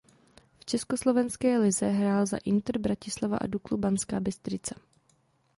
[0.59, 4.75] V československé lize hrál za Inter Bratislava a Duklu Banská Bystrica.